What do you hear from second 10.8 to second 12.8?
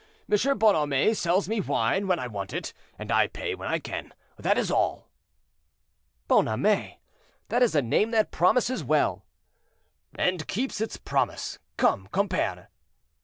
its promise. Come, compère."